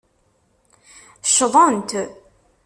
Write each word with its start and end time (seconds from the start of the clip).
Ccḍent. 1.29 1.89